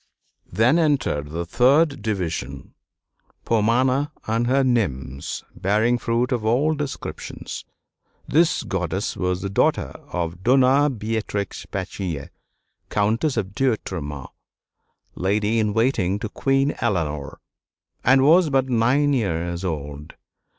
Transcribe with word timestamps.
Then 0.51 0.79
entered 0.79 1.29
the 1.29 1.45
third 1.45 2.01
division 2.01 2.73
Pomona 3.45 4.11
and 4.25 4.47
her 4.47 4.63
nymphs 4.63 5.43
bearing 5.55 5.99
fruit 5.99 6.31
of 6.31 6.43
all 6.43 6.73
descriptions. 6.73 7.65
This 8.27 8.63
goddess 8.63 9.15
was 9.15 9.43
the 9.43 9.49
daughter 9.51 9.91
of 10.11 10.41
Donna 10.41 10.89
Beatrix 10.89 11.67
Pacheco, 11.67 12.29
Countess 12.89 13.35
d'Autremont, 13.35 14.31
lady 15.13 15.59
in 15.59 15.71
waiting 15.71 16.17
to 16.17 16.29
Queen 16.29 16.73
Eleanor, 16.81 17.39
and 18.03 18.23
was 18.23 18.49
but 18.49 18.67
nine 18.69 19.13
years 19.13 19.63
old. 19.63 20.15